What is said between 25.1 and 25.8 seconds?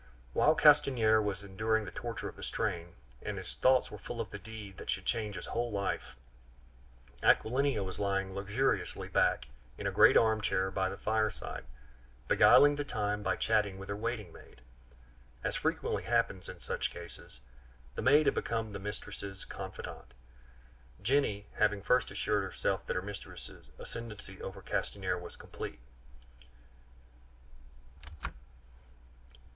was complete.